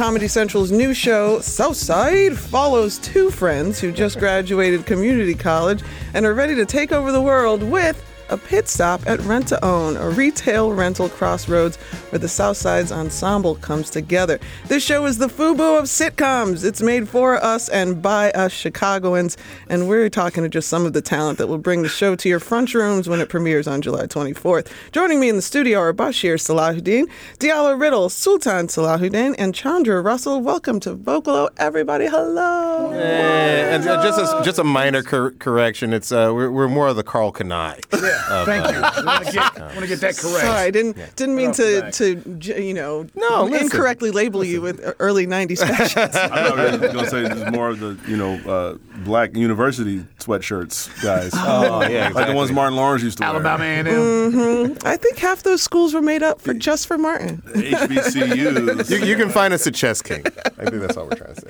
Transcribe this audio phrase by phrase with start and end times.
[0.00, 5.82] Comedy Central's new show, Southside, follows two friends who just graduated community college
[6.14, 9.64] and are ready to take over the world with a pit stop at Rent to
[9.64, 11.76] Own, a retail rental crossroads
[12.10, 14.38] where the Southside's ensemble comes together.
[14.68, 16.64] This show is the FUBU of sitcoms.
[16.64, 19.36] It's made for us and by us Chicagoans,
[19.68, 22.28] and we're talking to just some of the talent that will bring the show to
[22.28, 24.68] your front rooms when it premieres on July 24th.
[24.92, 30.40] Joining me in the studio are Bashir Salahuddin, Diallo Riddle, Sultan Salahuddin, and Chandra Russell.
[30.40, 32.06] Welcome to Vocalo, everybody.
[32.06, 32.90] Hello.
[32.92, 35.92] Hey, and uh, just a, just a minor cor- correction.
[35.92, 37.80] It's uh, we're, we're more of the Karl Kani.
[37.92, 38.19] Yeah.
[38.44, 38.80] Thank you.
[38.82, 40.40] I want to get, want to get that correct.
[40.46, 43.64] Sorry, I didn't didn't mean to to you know No, listen.
[43.66, 46.14] incorrectly label you with early '90s fashions.
[46.16, 48.78] I thought I was going to say this is more of the you know uh,
[49.04, 51.32] black university sweatshirts guys.
[51.34, 52.50] Oh, yeah, like the ones.
[52.52, 53.86] Martin Lawrence used to Alabama wear.
[53.86, 54.76] A&M.
[54.84, 57.42] I think half those schools were made up for just for Martin.
[57.46, 58.90] HBCUs.
[58.90, 60.24] You, you can find us at Chess King.
[60.58, 61.48] I think that's all we're trying to say.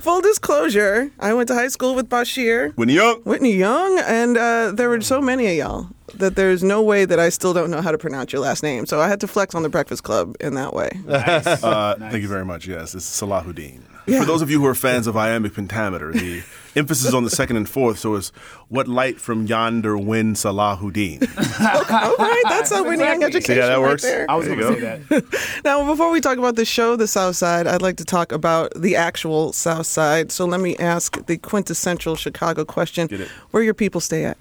[0.00, 3.20] Full disclosure: I went to high school with Bashir, when young.
[3.22, 5.88] Whitney Young, and uh, there were so many of y'all
[6.22, 8.86] that there's no way that I still don't know how to pronounce your last name.
[8.86, 10.90] So I had to flex on the Breakfast Club in that way.
[11.08, 12.66] Uh, Thank you very much.
[12.66, 13.80] Yes, it's Salahuddin.
[14.04, 16.42] For those of you who are fans of iambic pentameter, the
[16.76, 18.00] emphasis is on the second and fourth.
[18.00, 18.30] So it's
[18.68, 21.22] what light from yonder win Salahuddin.
[21.92, 24.02] All right, that's a Whitney Young education See how that right works?
[24.02, 24.28] there.
[24.28, 25.60] I was going you to say that.
[25.64, 28.72] Now, before we talk about the show, The South Side, I'd like to talk about
[28.74, 30.32] the actual South Side.
[30.32, 33.28] So let me ask the quintessential Chicago question: Get it.
[33.52, 34.36] Where your people stay at?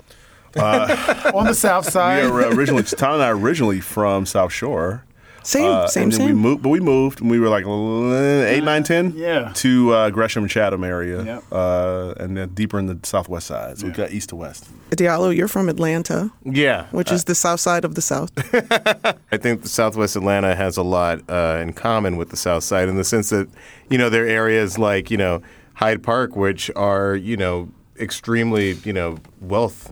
[0.57, 2.23] On the south we side.
[2.25, 5.05] are uh, originally, Tom and I are originally from South Shore.
[5.43, 6.27] Same, Uh, same, same.
[6.27, 9.11] we moved, but we moved when we were like uh, eight, nine, ten.
[9.15, 9.51] Yeah.
[9.55, 11.43] To uh, Gresham, Chatham area, Yep.
[11.51, 13.79] uh, and then deeper in the southwest side.
[13.79, 14.69] So we've got east to west.
[14.91, 18.29] Diallo, you're from Atlanta, Yeah, which is the South Side of the South.
[19.31, 22.87] I think the Southwest Atlanta has a lot uh, in common with the South Side
[22.87, 23.47] in the sense that
[23.89, 25.41] you know there are areas like you know
[25.73, 27.67] Hyde Park, which are you know
[27.99, 29.91] extremely you know wealth.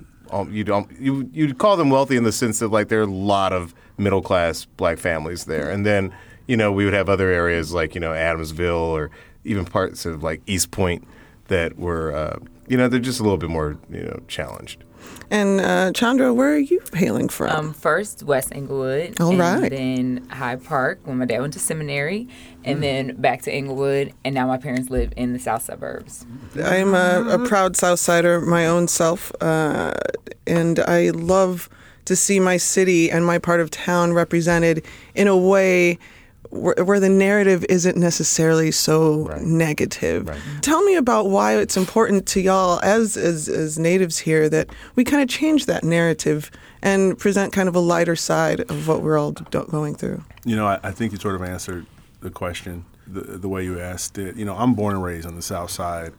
[0.50, 3.08] You don't you you'd call them wealthy in the sense that like there are a
[3.08, 6.14] lot of middle class black families there, and then
[6.48, 9.10] you know we would have other areas like you know Adamsville or
[9.44, 11.08] even parts of like East Point
[11.48, 14.84] that were uh, you know they're just a little bit more you know challenged.
[15.32, 17.50] And uh, Chandra, where are you hailing from?
[17.50, 19.20] Um, first, West Englewood.
[19.22, 19.70] All and right.
[19.70, 22.28] Then Hyde Park when my dad went to seminary,
[22.64, 22.82] and Mm.
[22.82, 26.26] then back to Englewood, and now my parents live in the south suburbs.
[26.64, 29.94] I'm a, a proud Southsider, my own self, uh,
[30.48, 31.70] and I love
[32.06, 34.84] to see my city and my part of town represented
[35.14, 36.00] in a way
[36.50, 40.30] where, where the narrative isn't necessarily so negative.
[40.62, 45.04] Tell me about why it's important to y'all as, as as natives here that we
[45.04, 46.50] kind of change that narrative
[46.82, 50.24] and present kind of a lighter side of what we're all do- going through.
[50.46, 51.86] You know, I, I think you sort of answered
[52.22, 54.36] the question the, the way you asked it.
[54.36, 56.14] You know, I'm born and raised on the South Side,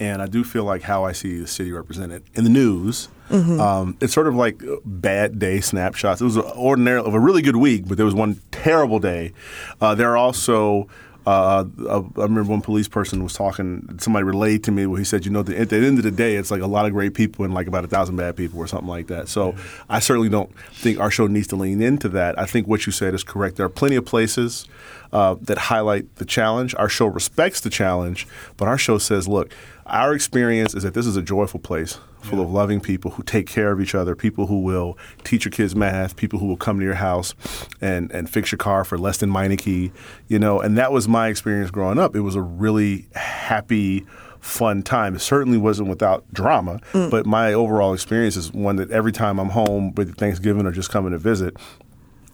[0.00, 3.08] and I do feel like how I see the city represented in the news.
[3.30, 6.20] Um, it's sort of like bad day snapshots.
[6.20, 9.32] It was an ordinary of a really good week, but there was one terrible day.
[9.80, 10.88] Uh, there are also.
[11.24, 13.96] Uh, I remember one police person was talking.
[14.00, 16.34] Somebody relayed to me where he said, "You know, at the end of the day,
[16.34, 18.66] it's like a lot of great people and like about a thousand bad people, or
[18.66, 19.54] something like that." So,
[19.88, 22.36] I certainly don't think our show needs to lean into that.
[22.40, 23.54] I think what you said is correct.
[23.54, 24.66] There are plenty of places
[25.12, 26.74] uh, that highlight the challenge.
[26.74, 29.54] Our show respects the challenge, but our show says, "Look,
[29.86, 33.46] our experience is that this is a joyful place." Full of loving people who take
[33.46, 36.78] care of each other, people who will teach your kids math, people who will come
[36.78, 37.34] to your house
[37.80, 39.92] and, and fix your car for less than Meineke,
[40.28, 40.60] you know.
[40.60, 42.14] And that was my experience growing up.
[42.14, 44.06] It was a really happy,
[44.40, 45.16] fun time.
[45.16, 47.10] It certainly wasn't without drama, mm.
[47.10, 50.90] but my overall experience is one that every time I'm home with Thanksgiving or just
[50.90, 51.56] coming to visit,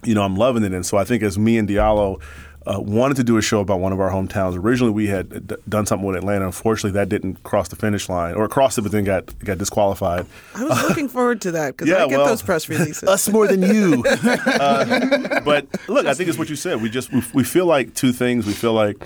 [0.05, 0.72] you know, I'm loving it.
[0.72, 2.20] And so I think as me and Diallo
[2.69, 5.56] uh, wanted to do a show about one of our hometowns, originally we had d-
[5.69, 6.45] done something with Atlanta.
[6.47, 9.59] Unfortunately, that didn't cross the finish line, or it crossed it, but then got got
[9.59, 10.27] disqualified.
[10.55, 13.09] I was looking forward to that because Yeah, I get well, those press releases.
[13.09, 14.05] Us more than you.
[14.06, 16.82] uh, but look, I think it's what you said.
[16.82, 18.47] We just we, we feel like two things.
[18.47, 18.97] We feel like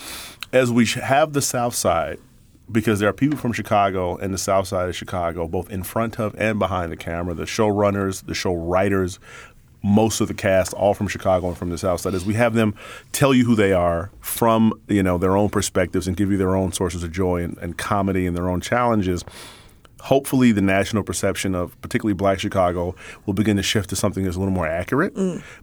[0.53, 2.19] as we have the South Side,
[2.71, 6.19] because there are people from Chicago and the South Side of Chicago, both in front
[6.19, 7.35] of and behind the camera.
[7.35, 9.19] The showrunners, the show writers,
[9.83, 12.15] most of the cast, all from Chicago and from the South Side.
[12.15, 12.75] Is we have them
[13.13, 16.55] tell you who they are from you know their own perspectives and give you their
[16.55, 19.25] own sources of joy and, and comedy and their own challenges
[20.03, 22.95] hopefully the national perception of particularly black Chicago
[23.25, 25.15] will begin to shift to something that's a little more accurate.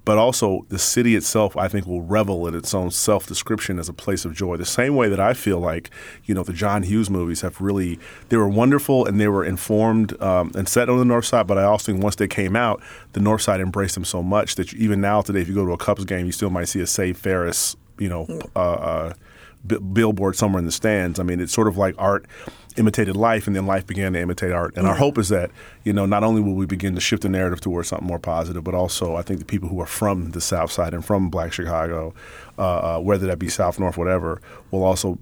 [0.06, 3.90] But also the city itself, I think, will revel in its own self description as
[3.90, 4.56] a place of joy.
[4.56, 5.90] The same way that I feel like,
[6.24, 8.00] you know, the John Hughes movies have really
[8.30, 11.58] they were wonderful and they were informed um, and set on the north side, but
[11.58, 12.82] I also think once they came out,
[13.14, 15.66] the north side embraced them so much that you, even now today if you go
[15.66, 18.26] to a Cubs game, you still might see a Save Ferris, you know,
[18.56, 19.14] uh, uh,
[19.64, 21.20] bi- billboard somewhere in the stands.
[21.20, 22.26] I mean, it's sort of like art
[22.78, 24.76] imitated life, and then life began to imitate art.
[24.78, 25.52] And our hope is that
[25.84, 28.64] you know not only will we begin to shift the narrative towards something more positive,
[28.64, 31.54] but also I think the people who are from the South Side and from Black
[31.54, 32.14] Chicago,
[32.58, 34.42] uh, uh, whether that be South, North, whatever,
[34.72, 35.18] will also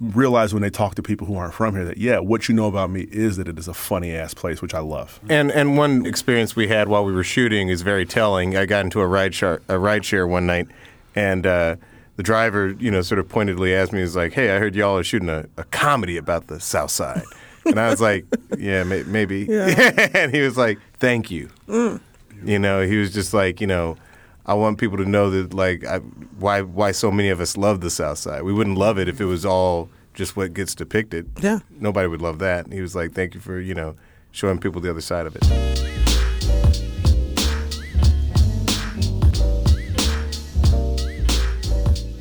[0.00, 2.66] realize when they talk to people who aren't from here that yeah, what you know
[2.66, 5.20] about me is that it is a funny ass place, which I love.
[5.28, 8.56] And and one experience we had while we were shooting is very telling.
[8.56, 10.68] I got into a ride share, a ride share one night,
[11.14, 11.76] and uh,
[12.16, 14.98] the driver, you know, sort of pointedly asked me, "He's like, hey, I heard y'all
[14.98, 17.24] are shooting a, a comedy about the South Side,"
[17.64, 18.26] and I was like,
[18.58, 22.00] "Yeah, may, maybe." and he was like, "Thank you." Mm.
[22.44, 23.96] You know, he was just like, you know.
[24.44, 27.80] I want people to know that, like, I, why why so many of us love
[27.80, 28.42] the South Side.
[28.42, 31.30] We wouldn't love it if it was all just what gets depicted.
[31.40, 31.60] Yeah.
[31.70, 32.64] nobody would love that.
[32.64, 33.94] And he was like, "Thank you for you know
[34.32, 35.71] showing people the other side of it."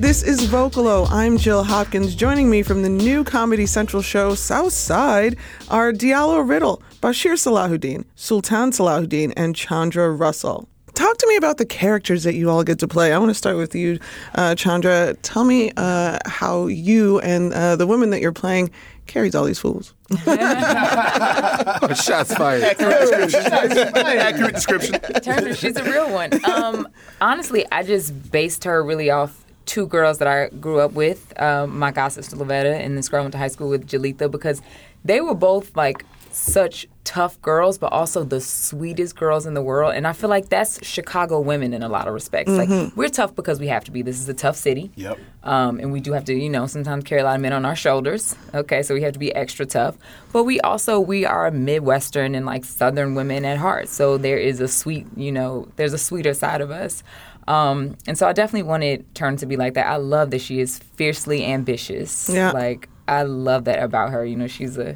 [0.01, 1.07] This is Vocalo.
[1.11, 2.15] I'm Jill Hopkins.
[2.15, 5.37] Joining me from the new Comedy Central show South Side
[5.69, 10.67] are Diallo Riddle, Bashir Salahuddin, Sultan Salahuddin, and Chandra Russell.
[10.95, 13.13] Talk to me about the characters that you all get to play.
[13.13, 13.99] I want to start with you,
[14.33, 15.13] uh, Chandra.
[15.21, 18.71] Tell me uh, how you and uh, the woman that you're playing
[19.05, 19.93] carries all these fools.
[20.25, 22.63] Shots fired.
[22.63, 24.99] Accurate description.
[25.21, 26.43] Turner, she's a real one.
[26.49, 26.87] Um,
[27.21, 29.40] honestly, I just based her really off
[29.71, 33.19] two girls that I grew up with, um, my god sister Lavetta and this girl
[33.19, 34.61] I went to high school with, Jalita, because
[35.05, 36.03] they were both like
[36.33, 39.93] such tough girls, but also the sweetest girls in the world.
[39.95, 42.51] And I feel like that's Chicago women in a lot of respects.
[42.51, 44.01] Like we're tough because we have to be.
[44.01, 44.91] This is a tough city.
[44.95, 45.17] Yep.
[45.43, 47.65] Um, and we do have to, you know, sometimes carry a lot of men on
[47.65, 48.35] our shoulders.
[48.53, 49.97] Okay, so we have to be extra tough.
[50.31, 53.89] But we also we are Midwestern and like Southern women at heart.
[53.89, 57.03] So there is a sweet, you know, there's a sweeter side of us.
[57.51, 59.87] Um, and so I definitely wanted Turn to be like that.
[59.87, 62.29] I love that she is fiercely ambitious.
[62.29, 62.51] Yeah.
[62.51, 64.25] Like I love that about her.
[64.25, 64.95] You know, she's a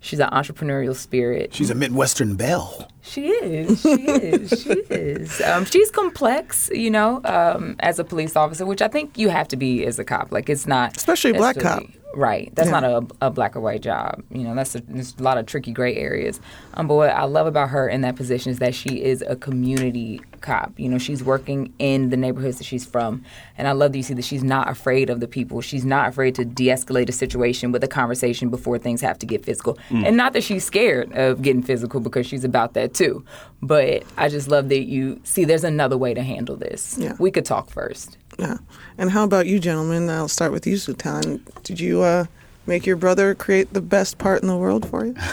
[0.00, 1.52] she's an entrepreneurial spirit.
[1.54, 2.90] She's a Midwestern belle.
[3.02, 3.82] She is.
[3.82, 4.62] She is.
[4.62, 5.40] She is.
[5.42, 9.48] Um, she's complex, you know, um, as a police officer, which I think you have
[9.48, 10.32] to be as a cop.
[10.32, 10.96] Like, it's not.
[10.96, 11.82] Especially a black cop.
[12.14, 12.50] Right.
[12.54, 12.80] That's Yeah.
[12.80, 12.84] not
[13.20, 14.22] a, a black or white job.
[14.30, 16.40] You know, that's a, there's a lot of tricky gray areas.
[16.74, 19.36] Um, but what I love about her in that position is that she is a
[19.36, 20.78] community cop.
[20.78, 23.24] You know, she's working in the neighborhoods that she's from.
[23.58, 25.60] And I love that you see that she's not afraid of the people.
[25.60, 29.26] She's not afraid to de escalate a situation with a conversation before things have to
[29.26, 29.78] get physical.
[29.90, 33.24] And not that she's scared of getting physical because she's about that too.
[33.62, 36.96] But I just love that you see there's another way to handle this.
[36.98, 37.14] Yeah.
[37.18, 38.18] We could talk first.
[38.38, 38.58] Yeah.
[38.98, 40.10] And how about you, gentlemen?
[40.10, 41.42] I'll start with you, Sultan.
[41.62, 42.26] Did you uh,
[42.66, 45.14] make your brother create the best part in the world for you?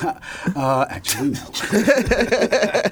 [0.55, 1.39] Uh, actually, no.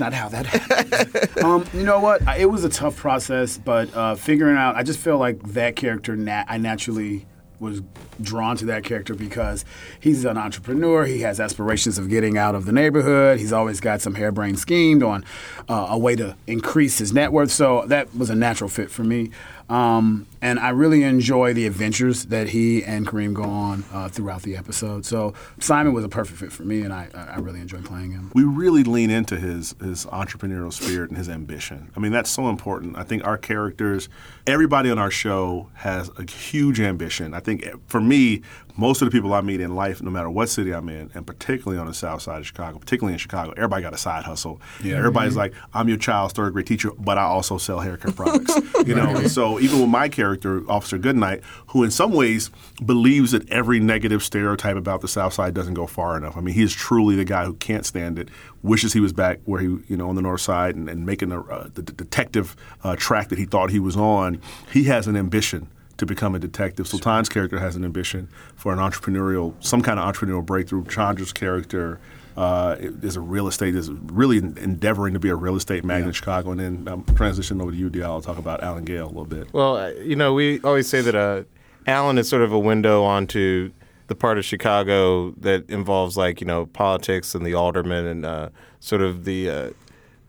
[0.00, 1.44] Not how that happened.
[1.44, 2.22] Um, you know what?
[2.38, 6.16] It was a tough process, but uh, figuring out, I just feel like that character,
[6.16, 7.26] nat- I naturally
[7.58, 7.82] was
[8.22, 9.66] drawn to that character because
[10.00, 11.04] he's an entrepreneur.
[11.04, 13.38] He has aspirations of getting out of the neighborhood.
[13.38, 15.24] He's always got some harebrained schemed on
[15.68, 17.50] uh, a way to increase his net worth.
[17.50, 19.30] So that was a natural fit for me.
[19.70, 24.42] Um, and I really enjoy the adventures that he and Kareme go on uh, throughout
[24.42, 25.06] the episode.
[25.06, 28.32] So Simon was a perfect fit for me, and I, I really enjoy playing him.
[28.34, 31.90] we really lean into his his entrepreneurial spirit and his ambition.
[31.96, 32.96] I mean, that's so important.
[32.96, 34.08] I think our characters,
[34.46, 37.32] everybody on our show has a huge ambition.
[37.32, 38.42] I think eh, for me,
[38.76, 41.26] most of the people I meet in life, no matter what city I'm in, and
[41.26, 44.60] particularly on the south side of Chicago, particularly in Chicago, everybody got a side hustle.
[44.82, 44.96] Yeah.
[44.96, 48.54] Everybody's like, I'm your child's third grade teacher, but I also sell hair care products.
[48.86, 52.50] you know, and so even with my character, Officer Goodnight, who in some ways
[52.84, 56.36] believes that every negative stereotype about the South Side doesn't go far enough.
[56.36, 58.28] I mean, he is truly the guy who can't stand it,
[58.62, 61.32] wishes he was back where he, you know, on the North Side and, and making
[61.32, 64.40] a, uh, the, the detective uh, track that he thought he was on.
[64.72, 66.86] He has an ambition to become a detective.
[66.86, 70.84] Sultan's character has an ambition for an entrepreneurial, some kind of entrepreneurial breakthrough.
[70.84, 72.00] Chandra's character
[72.36, 76.12] uh, is a real estate, is really endeavoring to be a real estate magnate in
[76.12, 76.50] Chicago.
[76.52, 78.12] And then um, transition over to you, Dial.
[78.12, 79.52] I'll talk about Allen Gayle a little bit.
[79.52, 81.42] Well, uh, you know, we always say that uh,
[81.86, 83.72] Allen is sort of a window onto
[84.06, 88.48] the part of Chicago that involves like you know politics and the aldermen and uh,
[88.80, 89.70] sort of the uh,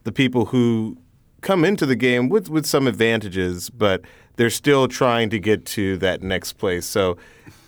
[0.04, 0.98] the people who
[1.42, 4.02] come into the game with with some advantages, but
[4.36, 6.86] they're still trying to get to that next place.
[6.86, 7.18] So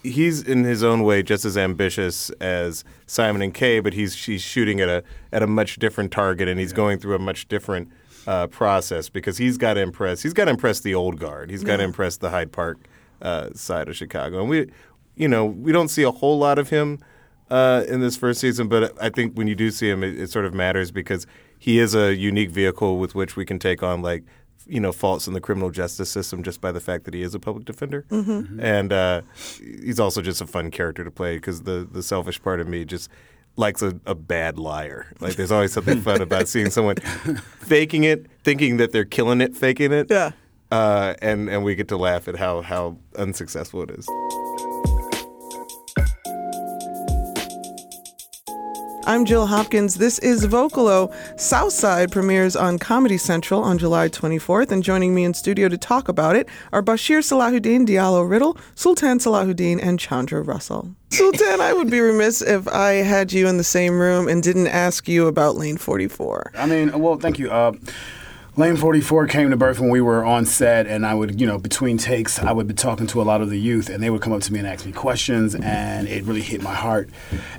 [0.04, 4.42] he's in his own way just as ambitious as Simon and Kay, but he's he's
[4.42, 7.90] shooting at a at a much different target, and he's going through a much different
[8.28, 10.22] uh, process because he's got to impress.
[10.22, 11.50] He's got to impress the old guard.
[11.50, 12.80] He's got to impress the Hyde Park
[13.22, 14.70] uh, side of Chicago, and we,
[15.16, 17.00] you know, we don't see a whole lot of him
[17.50, 20.30] uh, in this first season, but I think when you do see him, it, it
[20.30, 24.02] sort of matters because he is a unique vehicle with which we can take on
[24.02, 24.24] like
[24.68, 27.36] you know faults in the criminal justice system just by the fact that he is
[27.36, 29.22] a public defender, and uh,
[29.60, 32.86] he's also just a fun character to play because the the selfish part of me
[32.86, 33.10] just
[33.56, 35.08] likes a, a bad liar.
[35.20, 36.96] Like there's always something fun about seeing someone
[37.60, 40.08] faking it, thinking that they're killing it, faking it.
[40.10, 40.32] Yeah.
[40.72, 44.08] Uh, and and we get to laugh at how how unsuccessful it is.
[49.06, 49.96] I'm Jill Hopkins.
[49.96, 51.14] This is Vocalo.
[51.38, 56.08] Southside premieres on Comedy Central on July 24th, and joining me in studio to talk
[56.08, 60.96] about it are Bashir Salahuddin Diallo Riddle, Sultan Salahuddin, and Chandra Russell.
[61.10, 64.68] Sultan, I would be remiss if I had you in the same room and didn't
[64.68, 66.54] ask you about Lane 44.
[66.56, 67.52] I mean, well, thank you.
[67.52, 67.74] Uh,
[68.56, 71.58] Lane 44 came to birth when we were on set, and I would, you know,
[71.58, 74.22] between takes, I would be talking to a lot of the youth, and they would
[74.22, 77.10] come up to me and ask me questions, and it really hit my heart.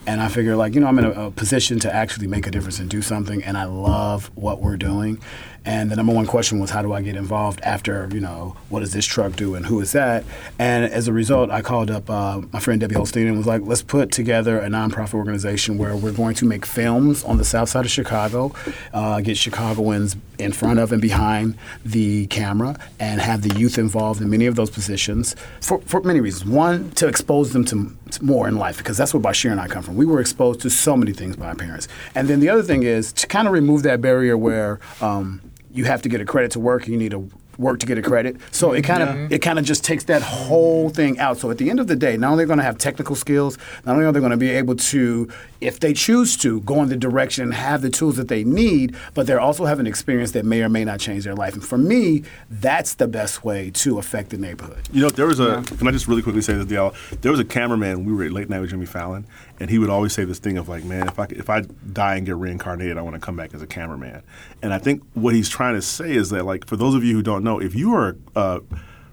[0.06, 2.50] And I figured, like, you know, I'm in a, a position to actually make a
[2.52, 5.20] difference and do something, and I love what we're doing.
[5.66, 8.80] And the number one question was, how do I get involved after, you know, what
[8.80, 10.24] does this truck do and who is that?
[10.58, 13.62] And as a result, I called up uh, my friend Debbie Holstein and was like,
[13.64, 17.70] let's put together a nonprofit organization where we're going to make films on the south
[17.70, 18.52] side of Chicago,
[18.92, 24.20] uh, get Chicagoans in front of and behind the camera, and have the youth involved
[24.20, 26.44] in many of those positions for, for many reasons.
[26.44, 29.68] One, to expose them to, to more in life, because that's where Bashir and I
[29.68, 29.96] come from.
[29.96, 31.88] We were exposed to so many things by our parents.
[32.14, 35.40] And then the other thing is to kind of remove that barrier where, um,
[35.74, 36.86] you have to get a credit to work.
[36.88, 37.28] You need to
[37.58, 38.36] work to get a credit.
[38.50, 41.38] So it kind of it kind of just takes that whole thing out.
[41.38, 43.16] So at the end of the day, not only are they going to have technical
[43.16, 45.28] skills, not only are they going to be able to,
[45.60, 48.96] if they choose to, go in the direction and have the tools that they need,
[49.14, 51.54] but they're also having experience that may or may not change their life.
[51.54, 54.88] And for me, that's the best way to affect the neighborhood.
[54.92, 55.62] You know, there was a.
[55.62, 56.94] Can I just really quickly say this, Diallo?
[57.20, 58.04] There was a cameraman.
[58.04, 59.26] We were at late night with Jimmy Fallon,
[59.64, 62.16] and he would always say this thing of like, "Man, if I if I die
[62.16, 64.22] and get reincarnated, I want to come back as a cameraman."
[64.60, 67.14] And I think what he's trying to say is that, like, for those of you
[67.14, 68.60] who don't know, if you are a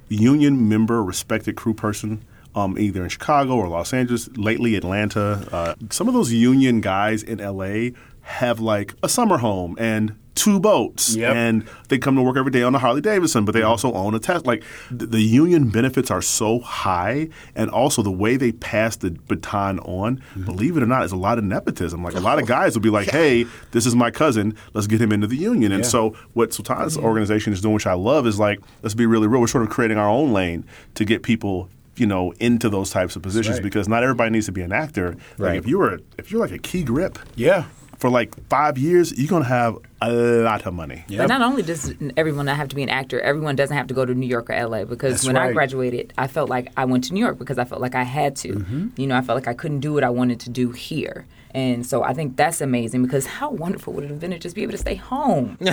[0.10, 2.26] union member, respected crew person.
[2.54, 5.48] Um, either in Chicago or Los Angeles, lately Atlanta.
[5.54, 7.92] Uh, some of those union guys in LA
[8.24, 11.36] have like a summer home and two boats, Yep.
[11.36, 13.70] and they come to work every day on a Harley Davidson, but they mm-hmm.
[13.70, 14.48] also own a Tesla.
[14.48, 19.12] Like th- the union benefits are so high, and also the way they pass the
[19.28, 20.18] baton on.
[20.18, 20.46] Mm-hmm.
[20.46, 22.04] Believe it or not, is a lot of nepotism.
[22.04, 24.56] Like a lot of oh, guys will be like, "Hey, this is my cousin.
[24.74, 25.90] Let's get him into the union." And Yeah.
[25.90, 29.42] so what Sultan's organization is doing, which I love, is like, let's be really real.
[29.42, 31.70] We're sort of creating our own lane to get people.
[31.98, 33.64] You know, into those types of positions right.
[33.64, 35.10] because not everybody needs to be an actor.
[35.38, 35.58] Like Right.
[35.58, 37.66] if you were, if you're like a key grip, Yeah.
[38.02, 41.06] For like five years, you're gonna have a lot of money.
[41.08, 43.94] But not only does everyone not have to be an actor, everyone doesn't have to
[43.94, 44.86] go to New York or LA.
[44.86, 47.64] Because That's when I graduated, I felt like I went to New York because I
[47.64, 48.56] felt like I had to.
[48.56, 48.88] Mm-hmm.
[48.98, 51.28] You know, I felt like I couldn't do what I wanted to do here.
[51.54, 54.56] And so I think that's amazing because how wonderful would it have been to just
[54.56, 55.70] be able to stay home, do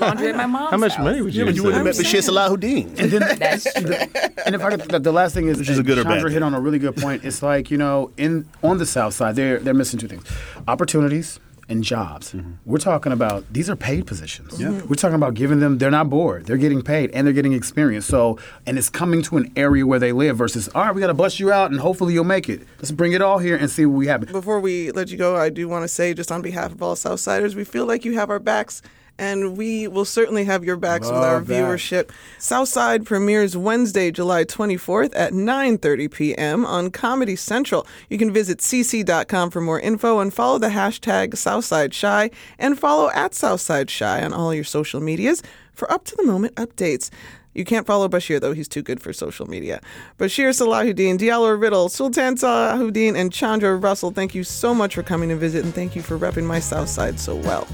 [0.00, 1.04] laundry at my mom's How much house.
[1.04, 1.40] money would you?
[1.40, 2.06] Yeah, but you wouldn't have met save?
[2.06, 3.38] Bashir Salahuddin.
[3.38, 4.32] That's true.
[4.46, 6.30] And if I could, the, the last thing is, Which is a good or Chandra
[6.30, 7.24] hit on a really good point.
[7.24, 10.24] It's like you know, in on the South Side, they're they're missing two things:
[10.66, 12.32] opportunities and jobs.
[12.32, 12.52] Mm-hmm.
[12.64, 14.58] We're talking about these are paid positions.
[14.58, 14.88] Mm-hmm.
[14.88, 15.78] We're talking about giving them.
[15.78, 16.46] They're not bored.
[16.46, 18.06] They're getting paid and they're getting experience.
[18.06, 21.08] So and it's coming to an area where they live versus all right, we got
[21.08, 22.62] to bust you out and hopefully you'll make it.
[22.78, 24.26] Let's bring it all here and see what we have.
[24.26, 26.94] Before we let you go, I do want to say, just on behalf of all
[26.94, 28.82] Southsiders, we feel like you have our backs,
[29.18, 31.52] and we will certainly have your backs with our that.
[31.52, 32.10] viewership.
[32.38, 36.64] Southside premieres Wednesday, July 24th at 9:30 p.m.
[36.64, 37.86] on Comedy Central.
[38.08, 43.10] You can visit cc.com for more info and follow the hashtag Southside Chi and follow
[43.10, 47.10] at Southside Chi on all your social medias for up to the moment updates.
[47.54, 48.52] You can't follow Bashir, though.
[48.52, 49.80] He's too good for social media.
[50.16, 55.28] Bashir Salahuddin, Diallo Riddle, Sultan Salahuddin, and Chandra Russell, thank you so much for coming
[55.30, 57.66] to visit, and thank you for repping my South Side so well.